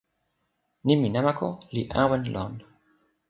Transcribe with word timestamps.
nimi 0.85 1.07
namako 1.15 1.47
li 1.73 1.81
awen 2.01 2.23
lon. 2.33 2.53